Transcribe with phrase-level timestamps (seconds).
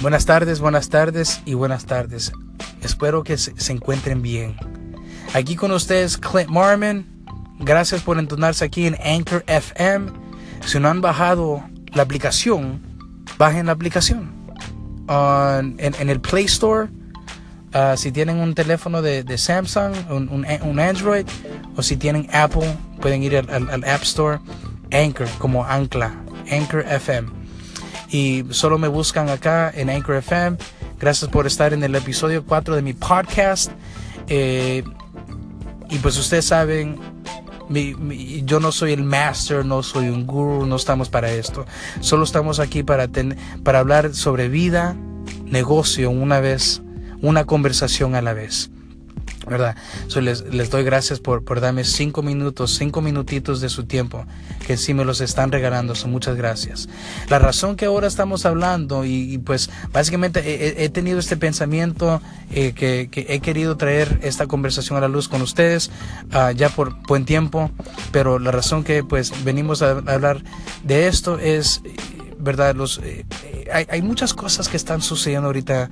[0.00, 2.30] Buenas tardes, buenas tardes y buenas tardes.
[2.82, 4.56] Espero que se, encuentren bien.
[5.34, 7.04] Aquí con ustedes Clint Marmon.
[7.58, 10.12] Gracias por entonarse aquí en Anchor FM.
[10.64, 11.64] Si no han bajado
[11.94, 12.80] la aplicación,
[13.38, 14.30] bajen la aplicación.
[15.08, 16.88] Uh, en, el Play Store,
[17.74, 21.26] uh, si tienen un teléfono de, Samsung, un, un, un, Android,
[21.74, 24.38] o si tienen Apple, pueden ir al, al, al App Store,
[24.92, 26.14] Anchor, como Ancla,
[26.52, 27.37] Anchor FM
[28.10, 30.56] y solo me buscan acá en Anchor FM.
[30.98, 33.70] Gracias por estar en el episodio 4 de mi podcast.
[34.28, 34.82] Eh,
[35.90, 36.98] y pues ustedes saben,
[38.44, 41.66] yo no soy el master, no soy un guru, no estamos para esto.
[42.00, 43.08] Solo estamos aquí para,
[43.62, 44.96] para hablar sobre vida,
[45.44, 46.82] negocio una vez,
[47.20, 48.70] una conversación a la vez.
[49.48, 49.76] ¿Verdad?
[50.08, 54.24] So les, les doy gracias por, por darme cinco minutos, cinco minutitos de su tiempo,
[54.66, 56.88] que sí me los están regalando, so muchas gracias.
[57.28, 62.20] La razón que ahora estamos hablando, y, y pues básicamente he, he, tenido este pensamiento
[62.50, 65.90] eh, que, que, he querido traer esta conversación a la luz con ustedes
[66.32, 67.70] uh, ya por buen tiempo,
[68.12, 70.42] pero la razón que pues venimos a, a hablar
[70.84, 71.82] de esto es,
[72.38, 72.74] ¿verdad?
[72.74, 73.24] Los, eh,
[73.72, 75.90] hay, hay muchas cosas que están sucediendo ahorita,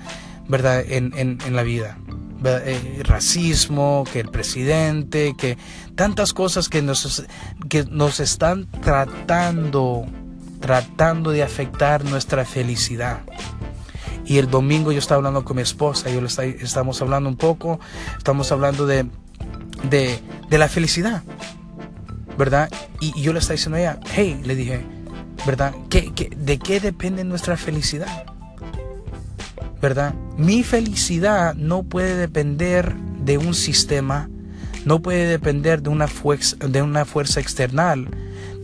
[0.48, 0.84] ¿verdad?
[0.86, 1.98] En, en, en la vida
[2.44, 5.56] eh, racismo, que el presidente, que
[5.94, 7.24] tantas cosas que nos,
[7.68, 10.06] que nos están tratando,
[10.60, 13.20] tratando de afectar nuestra felicidad.
[14.24, 17.36] Y el domingo yo estaba hablando con mi esposa, yo le está, estamos hablando un
[17.36, 17.78] poco,
[18.18, 19.06] estamos hablando de,
[19.88, 20.18] de,
[20.50, 21.22] de la felicidad,
[22.36, 22.68] ¿verdad?
[23.00, 24.84] Y, yo le estaba diciendo a ella, hey, le dije,
[25.46, 25.74] ¿verdad?
[25.88, 28.35] ¿Qué, qué, ¿De qué depende nuestra felicidad?
[29.80, 30.14] ¿Verdad?
[30.36, 34.28] Mi felicidad no puede depender de un sistema,
[34.84, 38.08] no puede depender de una, fuerza, de una fuerza external.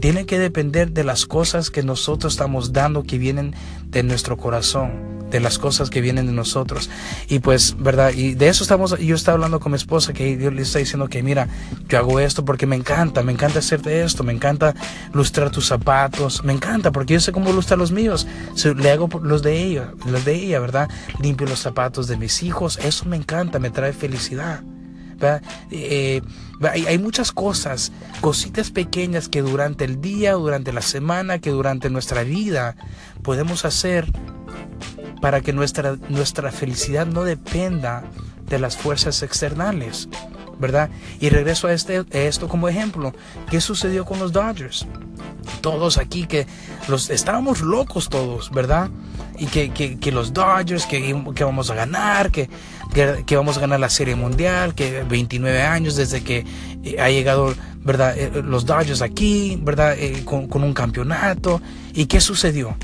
[0.01, 3.55] Tiene que depender de las cosas que nosotros estamos dando que vienen
[3.87, 6.91] de nuestro corazón de las cosas que vienen de nosotros.
[7.29, 8.13] Y pues, ¿verdad?
[8.15, 11.09] Y de eso estamos, yo estaba hablando con mi esposa, que yo le está diciendo
[11.09, 11.49] que, mira,
[11.89, 14.75] yo hago esto porque me encanta, me encanta hacerte esto, me encanta
[15.13, 18.27] lustrar tus zapatos, me encanta, porque yo sé cómo lustrar los míos,
[18.77, 20.89] le hago los de ella, los de ella, ¿verdad?
[21.21, 24.63] Limpio los zapatos de mis hijos, eso me encanta, me trae felicidad.
[25.71, 26.21] Eh,
[26.61, 32.23] hay, muchas cosas, cositas pequeñas que durante el día, durante la semana, que durante nuestra
[32.23, 32.77] vida
[33.23, 34.07] podemos hacer
[35.23, 38.03] para que nuestra, nuestra felicidad no dependa
[38.49, 40.09] de las fuerzas externales,
[40.59, 40.91] ¿verdad?
[41.21, 43.15] Y regreso a, este, esto como ejemplo.
[43.49, 44.85] ¿Qué sucedió con los Dodgers?
[45.61, 46.49] Todos aquí que
[46.89, 48.91] los estábamos locos todos, ¿verdad?
[49.39, 52.51] Y que, que, los Dodgers, que, que, vamos a ganar, que,
[52.93, 56.45] que, que, vamos a ganar la Serie Mundial, que 29 años desde que
[56.83, 58.19] eh, ha llegado, ¿verdad?
[58.19, 59.95] Eh, los Dodgers aquí, ¿verdad?
[59.97, 61.63] Eh, con, con un campeonato.
[61.95, 62.77] ¿Y qué sucedió?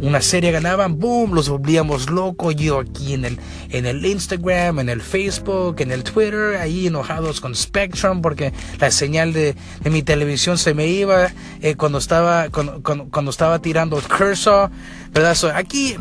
[0.00, 2.54] Una serie ganaban, boom, los volvíamos locos.
[2.56, 3.38] Yo aquí en el,
[3.70, 8.90] en el Instagram, en el Facebook, en el Twitter, ahí enojados con Spectrum porque la
[8.90, 11.30] señal de, de mi televisión se me iba
[11.62, 14.70] eh, cuando, estaba, cuando, cuando, estaba tirando Cursor,
[15.12, 15.34] ¿verdad?
[15.34, 15.96] So, aquí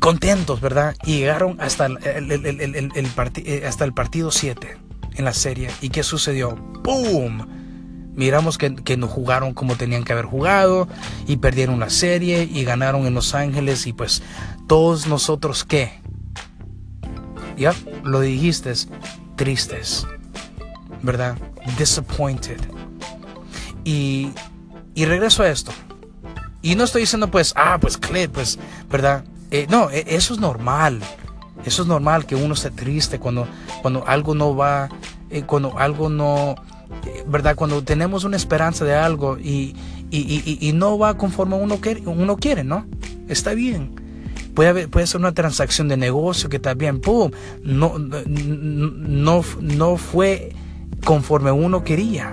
[0.00, 0.94] contentos, ¿verdad?
[1.04, 3.10] Y llegaron hasta el, el, el, el
[3.44, 4.76] eh, hasta el partido 7
[5.16, 5.70] en la serie.
[5.80, 6.56] ¿Y qué sucedió?
[6.82, 7.55] ¡Boom!
[8.16, 10.88] Miramos que, no jugaron como tenían que haber jugado
[11.26, 14.22] y perdieron la serie y ganaron en Los Ángeles y pues
[14.66, 16.00] todos nosotros qué?
[17.58, 18.72] Ya, lo dijiste,
[19.36, 20.06] tristes,
[21.02, 21.36] ¿verdad?
[21.78, 22.60] Disappointed.
[23.84, 24.30] Y,
[24.94, 25.72] y regreso a esto.
[26.62, 28.58] Y no estoy diciendo pues, ah, pues Clint, pues,
[28.90, 29.24] ¿verdad?
[29.50, 31.00] Eh, no, eso es normal.
[31.64, 33.46] Eso es normal que uno esté triste cuando,
[33.82, 34.88] cuando algo no va,
[35.30, 36.54] eh, cuando algo no
[37.26, 37.56] ¿verdad?
[37.56, 39.74] Cuando tenemos una esperanza de algo y,
[40.10, 42.86] y, y, no va conforme uno quiere, uno quiere, ¿no?
[43.28, 43.94] Está bien.
[44.54, 47.30] Puede, haber, puede ser una transacción de negocio que también, ¡pum!
[47.62, 50.52] No, no, no fue
[51.04, 52.32] conforme uno quería.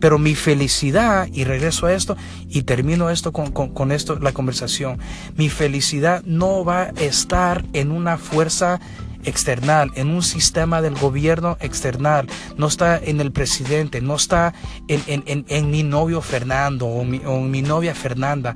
[0.00, 2.16] Pero mi felicidad, y regreso a esto
[2.48, 4.98] y termino esto con, con, con, esto, la conversación,
[5.36, 8.80] mi felicidad no va a estar en una fuerza
[9.24, 14.54] external, en un sistema del gobierno external, no está en el presidente, no está
[14.88, 18.54] en, en, en, en mi novio Fernando o mi, o mi, novia Fernanda,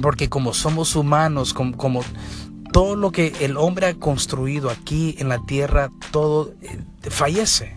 [0.00, 2.02] porque como somos humanos, como, como
[2.72, 7.76] todo lo que el hombre ha construido aquí en la tierra, todo eh, fallece,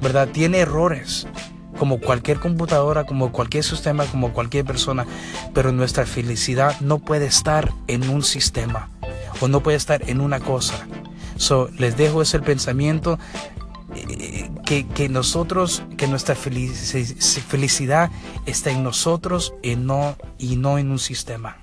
[0.00, 0.28] ¿verdad?
[0.28, 1.26] Tiene errores
[1.78, 5.06] como cualquier computadora, como cualquier sistema, como cualquier persona,
[5.52, 8.90] pero nuestra felicidad no puede estar en un sistema
[9.44, 10.86] o no puede estar en una cosa.
[11.36, 13.18] So, les dejo ese pensamiento
[13.94, 18.10] eh, que, que, nosotros, que nuestra felicidad
[18.46, 21.58] está en nosotros y no, y no en un sistema.